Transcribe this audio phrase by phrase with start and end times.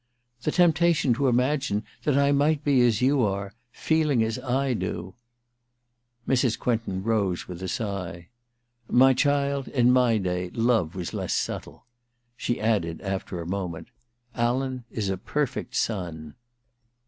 [0.23, 5.13] * The temptation to imagine that I might be ^syou are— feeling as I do.'
[6.27, 6.57] Mrs.
[6.57, 8.29] Quentin rose with a sigh.
[8.89, 11.85] *My child, in my day love was less subtle.'
[12.35, 13.91] She added, after a moment:^
[14.33, 16.33] Alan is a perfect son.'